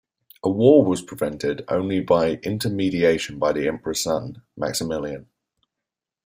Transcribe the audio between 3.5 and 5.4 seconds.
the Emperor's son, Maximilian.